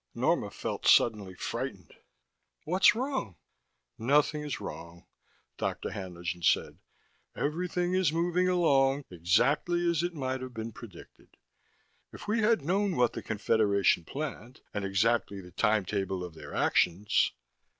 [0.15, 1.93] Norma felt suddenly frightened.
[2.65, 3.35] "What's wrong?"
[3.99, 5.05] "Nothing is wrong,"
[5.59, 5.91] Dr.
[5.91, 6.79] Haenlingen said.
[7.35, 11.37] "Everything is moving along exactly as might have been predicted.
[12.11, 17.33] If we had known what the Confederation planned, and exactly the timetable of their actions